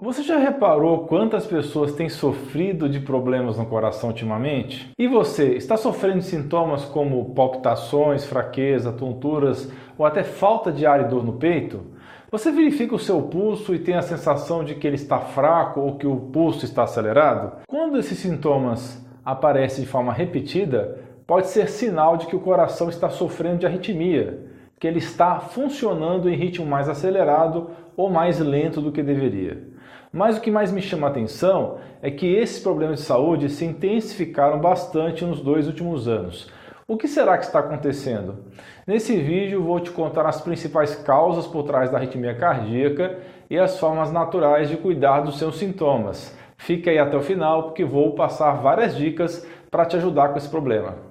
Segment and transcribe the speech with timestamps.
[0.00, 4.92] Você já reparou quantas pessoas têm sofrido de problemas no coração ultimamente?
[4.96, 11.08] E você, está sofrendo sintomas como palpitações, fraqueza, tonturas ou até falta de ar e
[11.08, 11.80] dor no peito?
[12.30, 15.96] Você verifica o seu pulso e tem a sensação de que ele está fraco ou
[15.96, 17.62] que o pulso está acelerado?
[17.66, 20.96] Quando esses sintomas aparecem de forma repetida,
[21.26, 24.47] pode ser sinal de que o coração está sofrendo de arritmia,
[24.78, 29.68] que ele está funcionando em ritmo mais acelerado ou mais lento do que deveria.
[30.12, 33.64] Mas o que mais me chama a atenção é que esses problemas de saúde se
[33.64, 36.50] intensificaram bastante nos dois últimos anos.
[36.86, 38.44] O que será que está acontecendo?
[38.86, 43.18] Nesse vídeo vou te contar as principais causas por trás da arritmia cardíaca
[43.50, 46.34] e as formas naturais de cuidar dos seus sintomas.
[46.56, 50.48] Fique aí até o final porque vou passar várias dicas para te ajudar com esse
[50.48, 51.07] problema.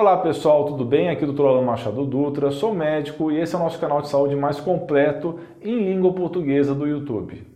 [0.00, 1.10] Olá pessoal, tudo bem?
[1.10, 1.42] Aqui é o Dr.
[1.42, 5.38] Alan Machado Dutra, sou médico e esse é o nosso canal de saúde mais completo
[5.60, 7.46] em língua portuguesa do YouTube.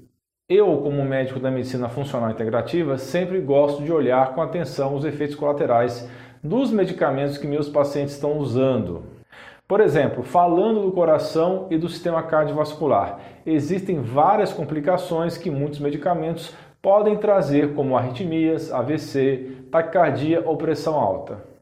[0.47, 5.35] Eu, como médico da medicina funcional integrativa, sempre gosto de olhar com atenção os efeitos
[5.35, 6.07] colaterais
[6.43, 9.05] dos medicamentos que meus pacientes estão usando.
[9.67, 16.55] Por exemplo, falando do coração e do sistema cardiovascular, existem várias complicações que muitos medicamentos
[16.83, 21.54] podem trazer, como arritmias, AVC, taquicardia ou pressão alta.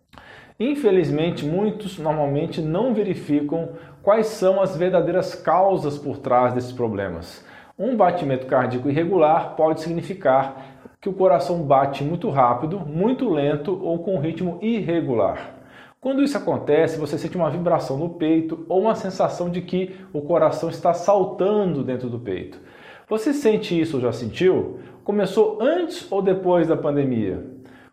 [0.65, 7.45] Infelizmente, muitos normalmente não verificam quais são as verdadeiras causas por trás desses problemas.
[7.77, 14.05] Um batimento cardíaco irregular pode significar que o coração bate muito rápido, muito lento ou
[14.05, 15.53] com ritmo irregular.
[16.01, 20.23] Quando isso acontece, você sente uma vibração no peito ou uma sensação de que o
[20.23, 22.61] coração está saltando dentro do peito.
[23.09, 24.79] Você sente isso ou já sentiu?
[25.03, 27.45] Começou antes ou depois da pandemia?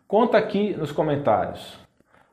[0.06, 1.89] Conta aqui nos comentários.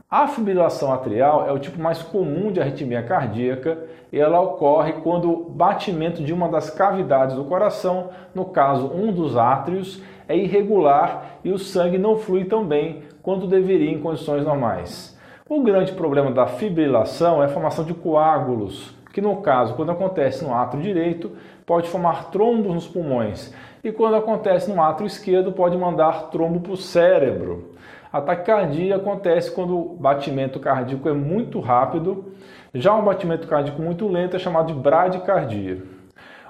[0.09, 3.77] A fibrilação atrial é o tipo mais comum de arritmia cardíaca
[4.09, 9.11] e ela ocorre quando o batimento de uma das cavidades do coração, no caso um
[9.11, 14.45] dos átrios, é irregular e o sangue não flui tão bem quanto deveria em condições
[14.45, 15.19] normais.
[15.49, 20.41] O grande problema da fibrilação é a formação de coágulos, que no caso, quando acontece
[20.41, 21.33] no átrio direito,
[21.65, 23.53] pode formar trombos nos pulmões
[23.83, 27.75] e quando acontece no átrio esquerdo, pode mandar trombo para o cérebro.
[28.11, 32.33] A taquicardia acontece quando o batimento cardíaco é muito rápido,
[32.73, 35.83] já um batimento cardíaco muito lento é chamado de bradicardia.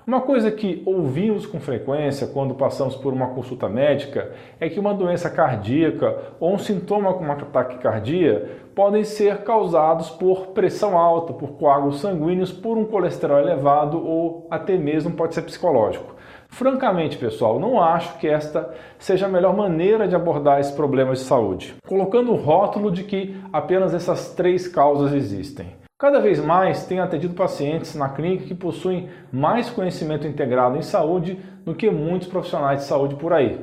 [0.08, 4.94] Uma coisa que ouvimos com frequência quando passamos por uma consulta médica é que uma
[4.94, 11.58] doença cardíaca ou um sintoma como a taquicardia podem ser causados por pressão alta, por
[11.58, 16.16] coágulos sanguíneos, por um colesterol elevado ou até mesmo pode ser psicológico.
[16.50, 21.26] Francamente, pessoal, não acho que esta seja a melhor maneira de abordar esses problemas de
[21.26, 25.76] saúde, colocando o rótulo de que apenas essas três causas existem.
[26.00, 31.40] Cada vez mais tenho atendido pacientes na clínica que possuem mais conhecimento integrado em saúde
[31.66, 33.60] do que muitos profissionais de saúde por aí.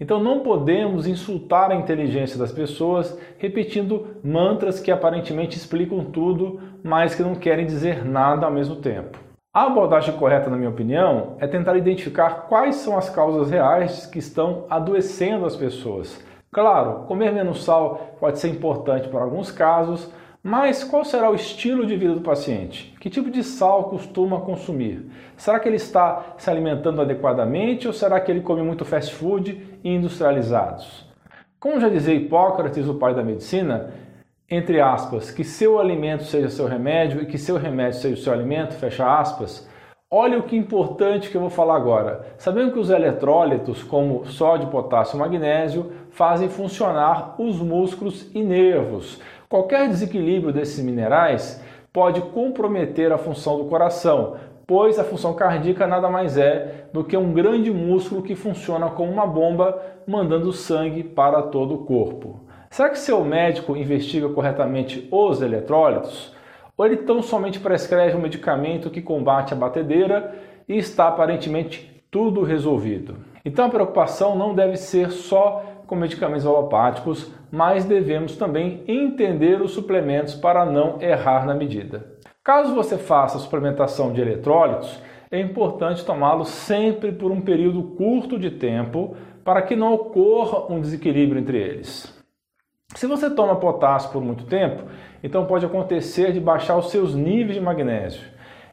[0.00, 7.14] Então não podemos insultar a inteligência das pessoas repetindo mantras que aparentemente explicam tudo, mas
[7.14, 9.23] que não querem dizer nada ao mesmo tempo.
[9.54, 14.18] A abordagem correta, na minha opinião, é tentar identificar quais são as causas reais que
[14.18, 16.20] estão adoecendo as pessoas.
[16.50, 21.86] Claro, comer menos sal pode ser importante para alguns casos, mas qual será o estilo
[21.86, 22.96] de vida do paciente?
[22.98, 25.08] Que tipo de sal costuma consumir?
[25.36, 29.78] Será que ele está se alimentando adequadamente ou será que ele come muito fast food
[29.84, 31.08] e industrializados?
[31.60, 33.90] Como já dizia Hipócrates, o pai da medicina,
[34.50, 38.32] entre aspas, que seu alimento seja seu remédio e que seu remédio seja o seu
[38.32, 39.68] alimento, fecha aspas,
[40.10, 42.26] olha o que importante que eu vou falar agora.
[42.36, 49.20] Sabendo que os eletrólitos, como sódio, potássio e magnésio, fazem funcionar os músculos e nervos.
[49.48, 51.62] Qualquer desequilíbrio desses minerais
[51.92, 57.16] pode comprometer a função do coração, pois a função cardíaca nada mais é do que
[57.16, 62.43] um grande músculo que funciona como uma bomba mandando sangue para todo o corpo.
[62.74, 66.34] Será que seu médico investiga corretamente os eletrólitos?
[66.76, 70.34] Ou ele tão somente prescreve um medicamento que combate a batedeira
[70.68, 73.18] e está aparentemente tudo resolvido?
[73.44, 79.70] Então a preocupação não deve ser só com medicamentos alopáticos, mas devemos também entender os
[79.70, 82.04] suplementos para não errar na medida.
[82.42, 85.00] Caso você faça suplementação de eletrólitos,
[85.30, 90.80] é importante tomá-los sempre por um período curto de tempo para que não ocorra um
[90.80, 92.13] desequilíbrio entre eles.
[92.94, 94.84] Se você toma potássio por muito tempo,
[95.22, 98.22] então pode acontecer de baixar os seus níveis de magnésio.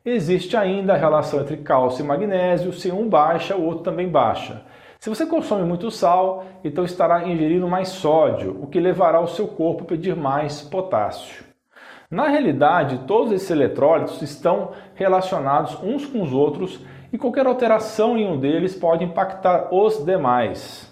[0.06, 4.62] Existe ainda a relação entre cálcio e magnésio, se um baixa, o outro também baixa.
[5.00, 9.48] Se você consome muito sal, então estará ingerindo mais sódio, o que levará o seu
[9.48, 11.44] corpo a pedir mais potássio.
[12.10, 16.80] Na realidade, todos esses eletrólitos estão relacionados uns com os outros
[17.12, 20.91] e qualquer alteração em um deles pode impactar os demais.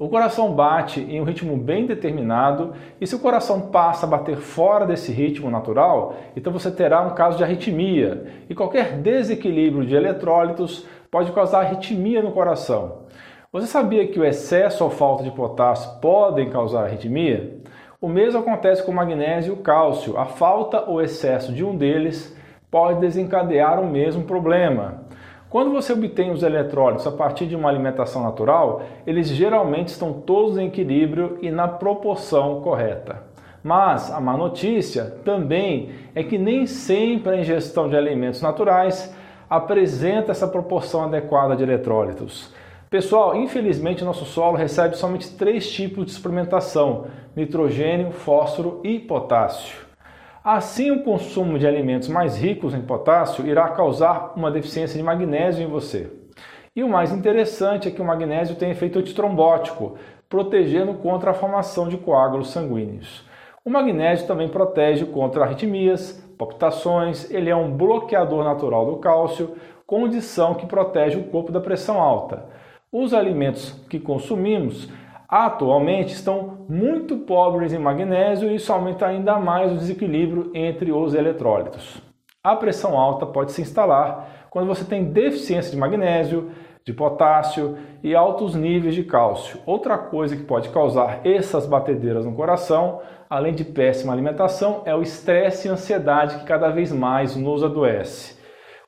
[0.00, 4.36] O coração bate em um ritmo bem determinado e se o coração passa a bater
[4.36, 9.96] fora desse ritmo natural, então você terá um caso de arritmia e qualquer desequilíbrio de
[9.96, 13.08] eletrólitos pode causar arritmia no coração.
[13.52, 17.58] Você sabia que o excesso ou falta de potássio podem causar arritmia?
[18.00, 20.16] O mesmo acontece com o magnésio e o cálcio.
[20.16, 22.38] A falta ou excesso de um deles
[22.70, 25.07] pode desencadear o mesmo problema.
[25.50, 30.58] Quando você obtém os eletrólitos a partir de uma alimentação natural, eles geralmente estão todos
[30.58, 33.22] em equilíbrio e na proporção correta.
[33.64, 39.14] Mas a má notícia também é que nem sempre a ingestão de alimentos naturais
[39.48, 42.52] apresenta essa proporção adequada de eletrólitos.
[42.90, 49.87] Pessoal, infelizmente nosso solo recebe somente três tipos de suplementação: nitrogênio, fósforo e potássio.
[50.50, 55.62] Assim, o consumo de alimentos mais ricos em potássio irá causar uma deficiência de magnésio
[55.62, 56.10] em você.
[56.74, 61.86] E o mais interessante é que o magnésio tem efeito antitrombótico, protegendo contra a formação
[61.86, 63.28] de coágulos sanguíneos.
[63.62, 69.54] O magnésio também protege contra arritmias, palpitações, ele é um bloqueador natural do cálcio,
[69.86, 72.46] condição que protege o corpo da pressão alta.
[72.90, 74.88] Os alimentos que consumimos
[75.28, 81.14] atualmente estão muito pobres em magnésio e isso aumenta ainda mais o desequilíbrio entre os
[81.14, 82.00] eletrólitos.
[82.42, 86.50] A pressão alta pode se instalar quando você tem deficiência de magnésio,
[86.82, 89.60] de potássio e altos níveis de cálcio.
[89.66, 95.02] Outra coisa que pode causar essas batedeiras no coração, além de péssima alimentação, é o
[95.02, 98.37] estresse e ansiedade que cada vez mais nos adoece.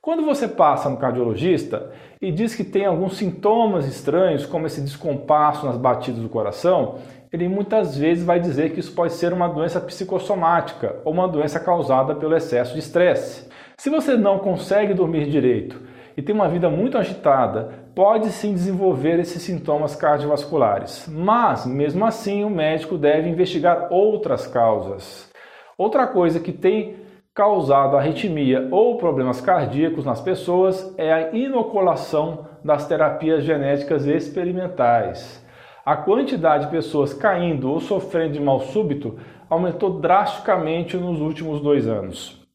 [0.03, 1.93] Quando você passa no cardiologista
[2.23, 6.95] e diz que tem alguns sintomas estranhos, como esse descompasso nas batidas do coração,
[7.31, 11.61] ele muitas vezes vai dizer que isso pode ser uma doença psicossomática ou uma doença
[11.61, 13.47] causada pelo excesso de estresse.
[13.77, 15.79] Se você não consegue dormir direito
[16.17, 22.43] e tem uma vida muito agitada, pode sim desenvolver esses sintomas cardiovasculares, mas mesmo assim
[22.43, 25.31] o médico deve investigar outras causas.
[25.77, 27.10] Outra coisa que tem
[27.41, 35.43] causado arritmia ou problemas cardíacos nas pessoas é a inoculação das terapias genéticas experimentais.
[35.83, 41.87] A quantidade de pessoas caindo ou sofrendo de mal súbito aumentou drasticamente nos últimos dois
[41.87, 42.47] anos.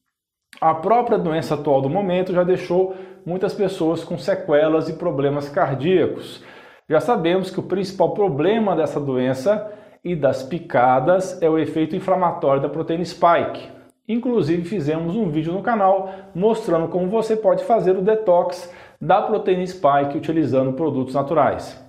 [0.62, 2.96] A própria doença atual do momento já deixou
[3.26, 6.44] muitas pessoas com sequelas e problemas cardíacos.
[6.88, 9.68] Já sabemos que o principal problema dessa doença
[10.04, 13.74] e das picadas é o efeito inflamatório da proteína spike.
[14.08, 18.72] Inclusive fizemos um vídeo no canal mostrando como você pode fazer o detox
[19.02, 21.84] da proteína spike utilizando produtos naturais.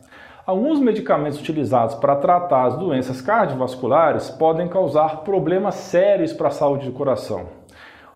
[0.47, 6.87] Alguns medicamentos utilizados para tratar as doenças cardiovasculares podem causar problemas sérios para a saúde
[6.87, 7.49] do coração.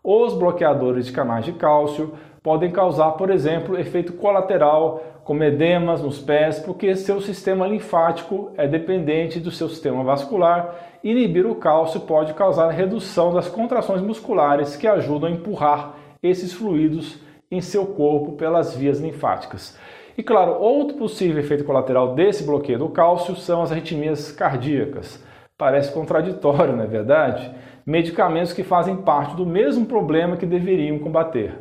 [0.03, 6.19] Os bloqueadores de canais de cálcio podem causar, por exemplo, efeito colateral, como edemas nos
[6.19, 10.75] pés, porque seu sistema linfático é dependente do seu sistema vascular.
[11.05, 17.17] Inibir o cálcio pode causar redução das contrações musculares que ajudam a empurrar esses fluidos
[17.49, 19.79] em seu corpo pelas vias linfáticas.
[20.19, 25.25] E claro, outro possível efeito colateral desse bloqueio do cálcio são as arritmias cardíacas.
[25.57, 27.49] Parece contraditório, não é verdade?
[27.87, 31.55] Medicamentos que fazem parte do mesmo problema que deveriam combater.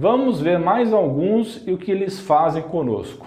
[0.00, 3.26] Vamos ver mais alguns e o que eles fazem conosco.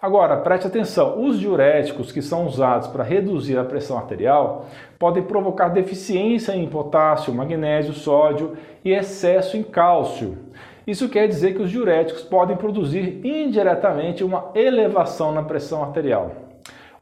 [0.00, 4.66] Agora, preste atenção: os diuréticos que são usados para reduzir a pressão arterial
[4.96, 8.52] podem provocar deficiência em potássio, magnésio, sódio
[8.84, 10.38] e excesso em cálcio.
[10.86, 16.30] Isso quer dizer que os diuréticos podem produzir indiretamente uma elevação na pressão arterial.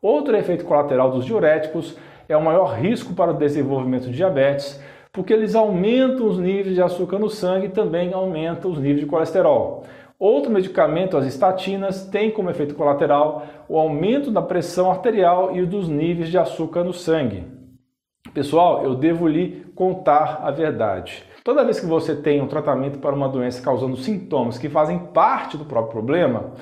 [0.00, 5.32] Outro efeito colateral dos diuréticos é o maior risco para o desenvolvimento de diabetes, porque
[5.32, 9.84] eles aumentam os níveis de açúcar no sangue e também aumentam os níveis de colesterol.
[10.18, 15.88] Outro medicamento, as estatinas, tem como efeito colateral o aumento da pressão arterial e dos
[15.88, 17.44] níveis de açúcar no sangue.
[18.32, 21.24] Pessoal, eu devo lhe contar a verdade.
[21.44, 25.58] Toda vez que você tem um tratamento para uma doença causando sintomas que fazem parte
[25.58, 26.52] do próprio problema,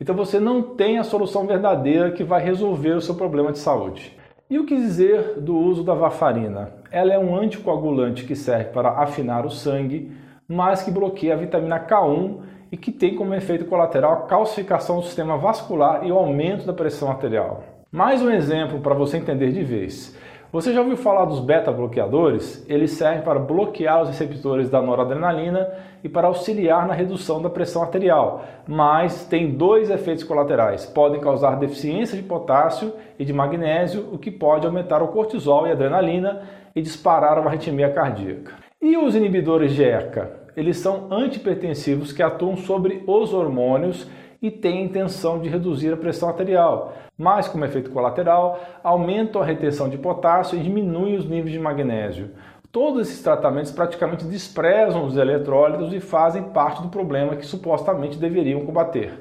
[0.00, 4.18] então você não tem a solução verdadeira que vai resolver o seu problema de saúde.
[4.50, 6.72] E o que dizer do uso da varfarina?
[6.90, 10.10] Ela é um anticoagulante que serve para afinar o sangue,
[10.48, 12.40] mas que bloqueia a vitamina K1
[12.72, 16.72] e que tem como efeito colateral a calcificação do sistema vascular e o aumento da
[16.72, 17.62] pressão arterial.
[17.92, 20.18] Mais um exemplo para você entender de vez.
[20.52, 22.66] Você já ouviu falar dos beta-bloqueadores?
[22.68, 25.68] Eles servem para bloquear os receptores da noradrenalina
[26.02, 30.84] e para auxiliar na redução da pressão arterial, mas tem dois efeitos colaterais.
[30.84, 35.70] Podem causar deficiência de potássio e de magnésio, o que pode aumentar o cortisol e
[35.70, 36.42] a adrenalina
[36.74, 38.54] e disparar uma arritmia cardíaca.
[38.82, 40.32] E os inibidores de ECA?
[40.56, 44.10] Eles são antipertensivos que atuam sobre os hormônios
[44.42, 49.44] e têm a intenção de reduzir a pressão arterial, mas como efeito colateral, aumentam a
[49.44, 52.30] retenção de potássio e diminuem os níveis de magnésio.
[52.72, 58.64] Todos esses tratamentos praticamente desprezam os eletrólitos e fazem parte do problema que supostamente deveriam
[58.64, 59.12] combater.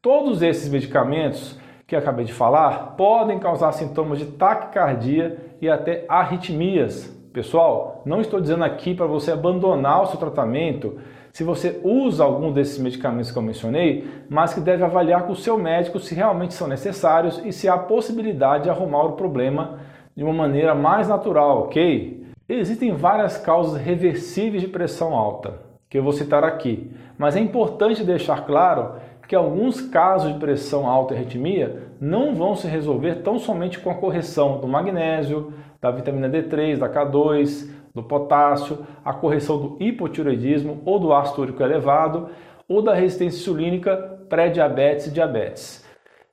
[0.00, 7.14] Todos esses medicamentos que acabei de falar podem causar sintomas de taquicardia e até arritmias.
[7.32, 10.98] Pessoal, não estou dizendo aqui para você abandonar o seu tratamento
[11.32, 15.36] se você usa algum desses medicamentos que eu mencionei, mas que deve avaliar com o
[15.36, 19.78] seu médico se realmente são necessários e se há possibilidade de arrumar o problema
[20.16, 22.26] de uma maneira mais natural, ok?
[22.48, 28.02] Existem várias causas reversíveis de pressão alta, que eu vou citar aqui, mas é importante
[28.02, 28.94] deixar claro
[29.28, 33.90] que alguns casos de pressão alta e arritmia não vão se resolver tão somente com
[33.90, 37.68] a correção do magnésio, da vitamina D3, da K2,
[38.00, 42.28] do potássio, a correção do hipotiroidismo ou do ácido úrico elevado
[42.68, 43.96] ou da resistência insulínica
[44.28, 45.86] pré-diabetes e diabetes.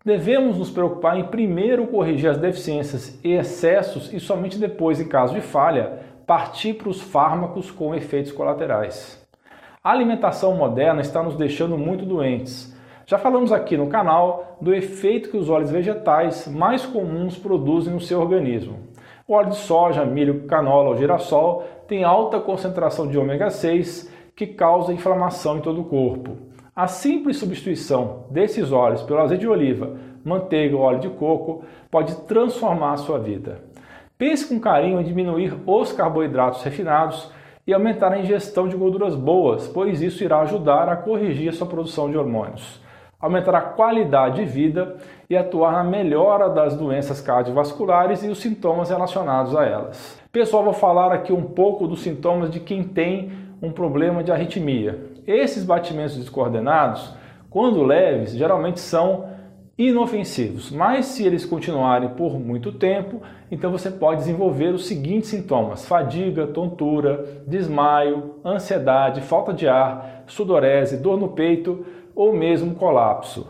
[0.04, 5.34] Devemos nos preocupar em primeiro corrigir as deficiências e excessos e somente depois, em caso
[5.34, 9.20] de falha, partir para os fármacos com efeitos colaterais.
[9.84, 12.76] A alimentação moderna está nos deixando muito doentes.
[13.08, 18.00] Já falamos aqui no canal do efeito que os óleos vegetais mais comuns produzem no
[18.00, 18.80] seu organismo.
[19.28, 24.46] O óleo de soja, milho, canola ou girassol tem alta concentração de ômega 6 que
[24.46, 26.38] causa inflamação em todo o corpo.
[26.76, 32.16] A simples substituição desses óleos pelo azeite de oliva, manteiga ou óleo de coco pode
[32.28, 33.64] transformar a sua vida.
[34.16, 37.32] Pense com carinho em diminuir os carboidratos refinados
[37.66, 41.66] e aumentar a ingestão de gorduras boas, pois isso irá ajudar a corrigir a sua
[41.66, 42.85] produção de hormônios
[43.26, 48.92] aumentar a qualidade de vida e atuar na melhora das doenças cardiovasculares e os sintomas
[48.92, 50.22] relacionados a elas.
[50.32, 55.08] Pessoal, vou falar aqui um pouco dos sintomas de quem tem um problema de arritmia.
[55.26, 57.16] Esses batimentos descoordenados,
[57.50, 59.34] quando leves, geralmente são
[59.76, 65.86] inofensivos, mas se eles continuarem por muito tempo, então você pode desenvolver os seguintes sintomas:
[65.86, 73.48] fadiga, tontura, desmaio, ansiedade, falta de ar, sudorese, dor no peito, ou mesmo colapso.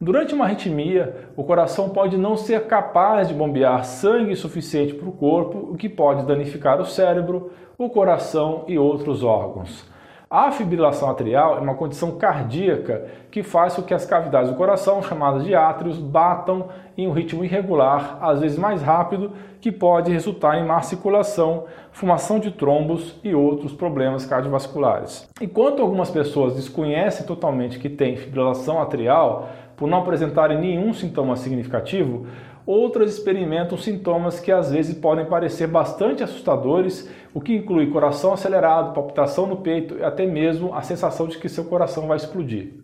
[0.00, 5.12] Durante uma arritmia, o coração pode não ser capaz de bombear sangue suficiente para o
[5.12, 9.84] corpo, o que pode danificar o cérebro, o coração e outros órgãos.
[10.30, 15.02] A fibrilação atrial é uma condição cardíaca que faz com que as cavidades do coração,
[15.02, 16.68] chamadas de átrios, batam
[16.98, 22.38] em um ritmo irregular, às vezes mais rápido, que pode resultar em má circulação, formação
[22.38, 25.26] de trombos e outros problemas cardiovasculares.
[25.40, 32.26] Enquanto algumas pessoas desconhecem totalmente que têm fibrilação atrial, por não apresentarem nenhum sintoma significativo,
[32.66, 38.94] outras experimentam sintomas que às vezes podem parecer bastante assustadores, o que inclui coração acelerado,
[38.94, 42.74] palpitação no peito e até mesmo a sensação de que seu coração vai explodir.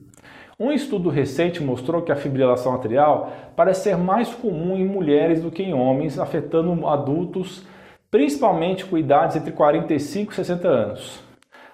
[0.59, 5.51] Um estudo recente mostrou que a fibrilação atrial parece ser mais comum em mulheres do
[5.51, 7.67] que em homens, afetando adultos,
[8.11, 11.25] principalmente com idades entre 45 e 60 anos.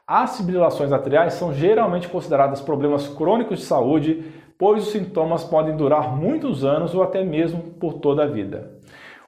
[0.07, 4.25] As fibrilações atriais são geralmente consideradas problemas crônicos de saúde
[4.61, 8.79] pois os sintomas podem durar muitos anos ou até mesmo por toda a vida.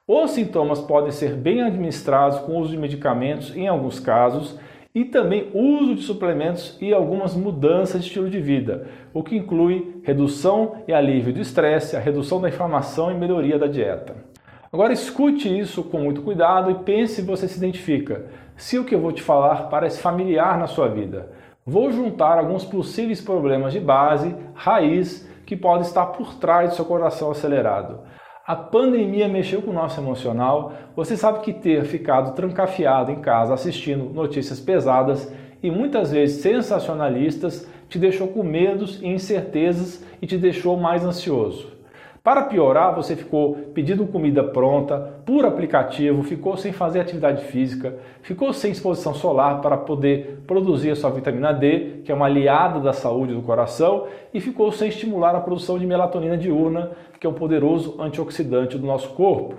[0.05, 4.59] Os sintomas podem ser bem administrados com uso de medicamentos em alguns casos
[4.93, 10.01] e também uso de suplementos e algumas mudanças de estilo de vida, o que inclui
[10.03, 14.13] redução e alívio do estresse, a redução da inflamação e melhoria da dieta.
[14.73, 18.25] Agora escute isso com muito cuidado e pense se você se identifica,
[18.57, 21.31] se o que eu vou te falar parece familiar na sua vida.
[21.65, 26.83] Vou juntar alguns possíveis problemas de base, raiz, que podem estar por trás do seu
[26.83, 28.01] coração acelerado.
[28.45, 30.73] A pandemia mexeu com o nosso emocional.
[30.97, 35.33] Você sabe que ter ficado trancafiado em casa assistindo notícias pesadas
[35.63, 41.72] e muitas vezes sensacionalistas te deixou com medos e incertezas e te deixou mais ansioso.
[42.23, 48.53] Para piorar, você ficou pedindo comida pronta por aplicativo, ficou sem fazer atividade física, ficou
[48.53, 52.93] sem exposição solar para poder produzir a sua vitamina D, que é uma aliada da
[52.93, 57.33] saúde do coração, e ficou sem estimular a produção de melatonina diurna, que é um
[57.33, 59.55] poderoso antioxidante do nosso corpo.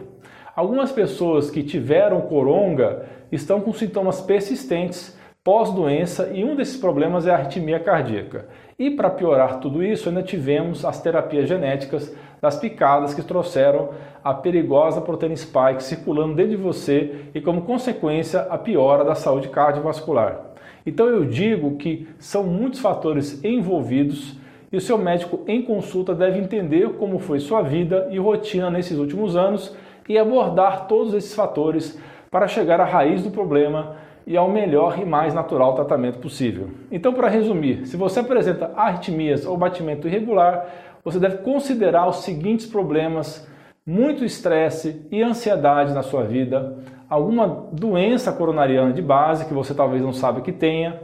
[0.57, 7.31] Algumas pessoas que tiveram coronga estão com sintomas persistentes pós-doença e um desses problemas é
[7.31, 8.47] a arritmia cardíaca.
[8.79, 13.89] E para piorar tudo isso, ainda tivemos as terapias genéticas das picadas que trouxeram
[14.23, 19.49] a perigosa proteína spike circulando dentro de você e, como consequência, a piora da saúde
[19.49, 20.41] cardiovascular.
[20.85, 24.37] Então eu digo que são muitos fatores envolvidos
[24.71, 28.99] e o seu médico em consulta deve entender como foi sua vida e rotina nesses
[28.99, 29.75] últimos anos
[30.07, 31.99] e abordar todos esses fatores
[32.31, 33.97] para chegar à raiz do problema
[34.27, 36.69] e ao melhor e mais natural tratamento possível.
[36.91, 40.67] Então, para resumir, se você apresenta arritmias ou batimento irregular,
[41.05, 43.47] você deve considerar os seguintes problemas:
[43.87, 50.03] muito estresse e ansiedade na sua vida, alguma doença coronariana de base que você talvez
[50.03, 51.01] não saiba que tenha,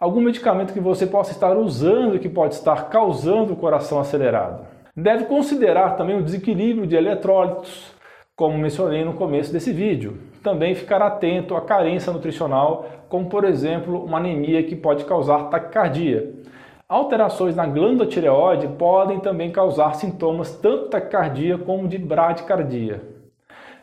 [0.00, 4.66] algum medicamento que você possa estar usando que pode estar causando o coração acelerado.
[4.96, 7.92] Deve considerar também o desequilíbrio de eletrólitos,
[8.34, 10.18] como mencionei no começo desse vídeo.
[10.42, 16.34] Também ficar atento à carência nutricional, como por exemplo uma anemia que pode causar taquicardia.
[16.92, 23.02] Alterações na glândula tireoide podem também causar sintomas tanto taquicardia como de bradicardia.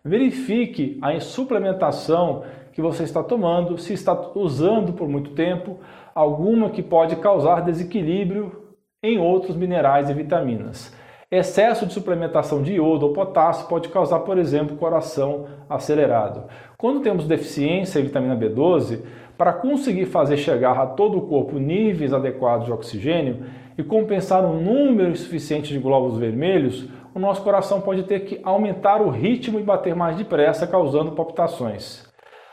[0.06, 5.80] Verifique a suplementação que você está tomando, se está usando por muito tempo
[6.14, 10.96] alguma que pode causar desequilíbrio em outros minerais e vitaminas.
[11.32, 16.44] Excesso de suplementação de iodo ou potássio pode causar, por exemplo, coração acelerado.
[16.78, 19.02] Quando temos deficiência em vitamina B12,
[19.40, 23.46] para conseguir fazer chegar a todo o corpo níveis adequados de oxigênio
[23.78, 29.02] e compensar um número suficiente de glóbulos vermelhos, o nosso coração pode ter que aumentar
[29.02, 32.06] o ritmo e bater mais depressa, causando palpitações.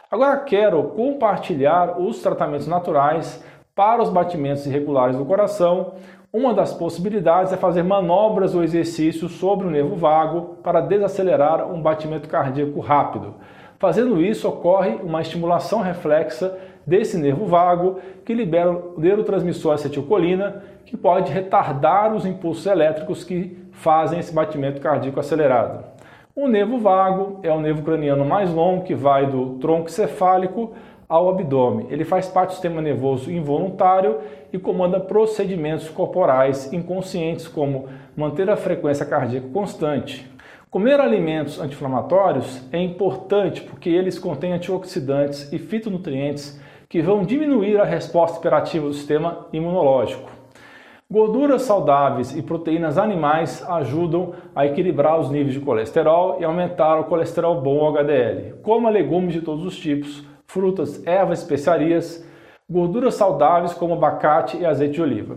[0.09, 5.95] Agora quero compartilhar os tratamentos naturais para os batimentos irregulares do coração
[6.37, 11.81] uma das possibilidades é fazer manobras ou exercícios sobre o nervo vago para desacelerar um
[11.81, 13.37] batimento cardíaco rápido.
[13.78, 16.55] Fazendo isso, ocorre uma estimulação reflexa
[16.87, 23.59] desse nervo vago que libera o neurotransmissor acetilcolina, que pode retardar os impulsos elétricos que
[23.73, 25.85] fazem esse batimento cardíaco acelerado.
[26.35, 30.75] O nervo vago é o nervo craniano mais longo que vai do tronco cefálico
[31.09, 31.87] ao abdômen.
[31.90, 34.19] Ele faz parte do sistema nervoso involuntário
[34.52, 40.31] e comanda procedimentos corporais inconscientes, como manter a frequência cardíaca constante.
[40.71, 47.85] Comer alimentos anti-inflamatórios é importante porque eles contêm antioxidantes e fitonutrientes que vão diminuir a
[47.85, 50.31] resposta operativa do sistema imunológico.
[51.09, 57.04] Gorduras saudáveis e proteínas animais ajudam a equilibrar os níveis de colesterol e aumentar o
[57.04, 58.54] colesterol bom HDL.
[58.63, 62.26] Coma legumes de todos os tipos, frutas, ervas, especiarias,
[62.69, 65.37] gorduras saudáveis como abacate e azeite de oliva.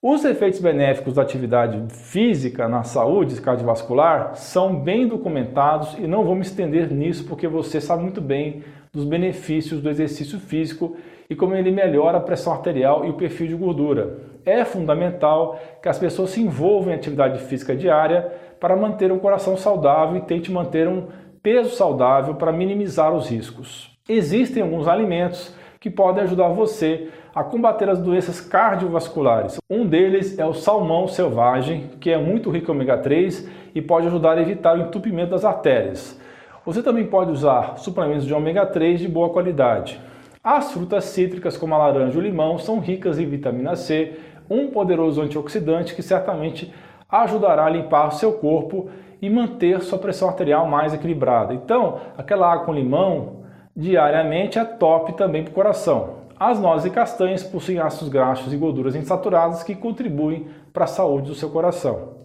[0.00, 6.34] Os efeitos benéficos da atividade física na saúde cardiovascular são bem documentados e não vou
[6.34, 10.96] me estender nisso porque você sabe muito bem dos benefícios do exercício físico
[11.28, 14.18] e como ele melhora a pressão arterial e o perfil de gordura.
[14.44, 19.56] É fundamental que as pessoas se envolvam em atividade física diária para manter um coração
[19.56, 21.06] saudável e tente manter um
[21.42, 23.96] peso saudável para minimizar os riscos.
[24.08, 29.60] Existem alguns alimentos que podem ajudar você a combater as doenças cardiovasculares.
[29.70, 34.06] Um deles é o salmão selvagem, que é muito rico em ômega 3 e pode
[34.08, 36.18] ajudar a evitar o entupimento das artérias.
[36.64, 40.00] Você também pode usar suplementos de ômega 3 de boa qualidade.
[40.42, 44.18] As frutas cítricas, como a laranja e o limão, são ricas em vitamina C,
[44.48, 46.72] um poderoso antioxidante que certamente
[47.08, 48.90] ajudará a limpar seu corpo
[49.20, 51.54] e manter sua pressão arterial mais equilibrada.
[51.54, 53.44] Então, aquela água com limão
[53.76, 56.18] diariamente é top também para o coração.
[56.38, 61.28] As nozes e castanhas possuem ácidos graxos e gorduras insaturadas que contribuem para a saúde
[61.28, 62.18] do seu coração.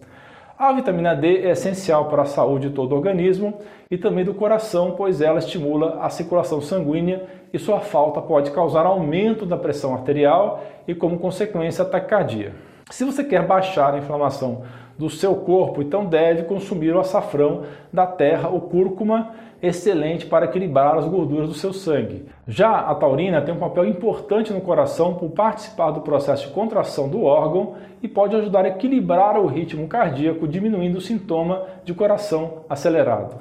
[0.56, 3.58] A vitamina D é essencial para a saúde de todo o organismo
[3.90, 8.86] e também do coração, pois ela estimula a circulação sanguínea e sua falta pode causar
[8.86, 12.52] aumento da pressão arterial e, como consequência, taquicardia.
[12.88, 14.62] Se você quer baixar a inflamação
[14.96, 17.62] do seu corpo, então deve consumir o açafrão
[17.92, 19.34] da terra, o cúrcuma,
[19.66, 22.26] excelente para equilibrar as gorduras do seu sangue.
[22.46, 27.08] Já a taurina tem um papel importante no coração por participar do processo de contração
[27.08, 32.64] do órgão e pode ajudar a equilibrar o ritmo cardíaco, diminuindo o sintoma de coração
[32.68, 33.36] acelerado.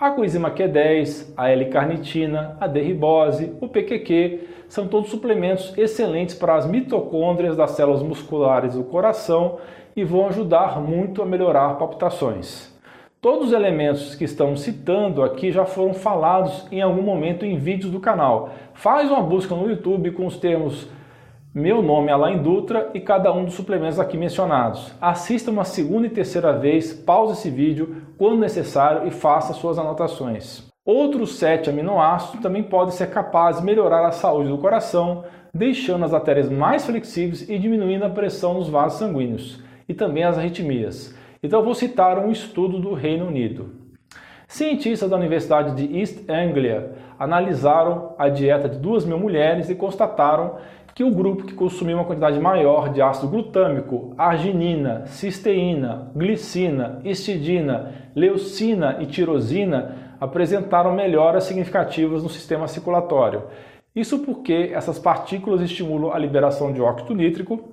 [0.00, 6.66] A coenzima Q10, a L-carnitina, a D-ribose, o PQQ são todos suplementos excelentes para as
[6.66, 9.58] mitocôndrias das células musculares do coração
[9.94, 12.71] e vão ajudar muito a melhorar palpitações.
[13.22, 17.92] Todos os elementos que estamos citando aqui já foram falados em algum momento em vídeos
[17.92, 18.50] do canal.
[18.74, 20.88] Faz uma busca no YouTube com os termos
[21.54, 24.92] meu nome é Alain Dutra e cada um dos suplementos aqui mencionados.
[25.00, 30.66] Assista uma segunda e terceira vez, pause esse vídeo quando necessário e faça suas anotações.
[30.84, 35.22] Outros sete aminoácidos também podem ser capazes de melhorar a saúde do coração,
[35.54, 40.36] deixando as artérias mais flexíveis e diminuindo a pressão nos vasos sanguíneos e também as
[40.36, 41.21] arritmias.
[41.44, 43.70] Então vou citar um estudo do Reino Unido.
[44.46, 50.58] Cientistas da Universidade de East Anglia analisaram a dieta de 2 mil mulheres e constataram
[50.94, 57.92] que o grupo que consumiu uma quantidade maior de ácido glutâmico, arginina, cisteína, glicina, histidina,
[58.14, 63.44] leucina e tirosina apresentaram melhoras significativas no sistema circulatório.
[63.96, 67.68] Isso porque essas partículas estimulam a liberação de óxido nítrico,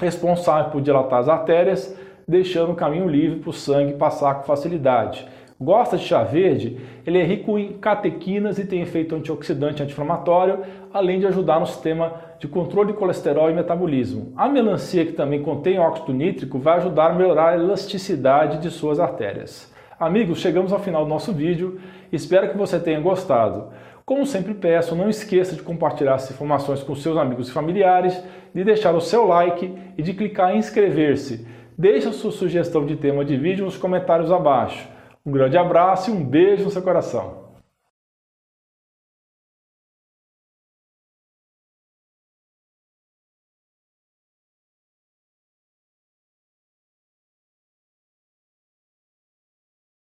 [0.00, 1.94] responsável por dilatar as artérias,
[2.26, 5.26] deixando o caminho livre para o sangue passar com facilidade.
[5.60, 6.78] Gosta de chá verde?
[7.06, 10.58] Ele é rico em catequinas e tem efeito antioxidante anti-inflamatório,
[10.92, 14.32] além de ajudar no sistema de controle de colesterol e metabolismo.
[14.36, 18.98] A melancia, que também contém óxido nítrico, vai ajudar a melhorar a elasticidade de suas
[18.98, 19.72] artérias.
[19.98, 21.80] Amigos, chegamos ao final do nosso vídeo.
[22.12, 23.68] Espero que você tenha gostado.
[24.04, 28.20] Como sempre peço, não esqueça de compartilhar essas informações com seus amigos e familiares,
[28.52, 31.46] de deixar o seu like e de clicar em inscrever-se.
[31.76, 34.88] Deixe a sua sugestão de tema de vídeo nos comentários abaixo.
[35.26, 37.43] Um grande abraço e um beijo no seu coração.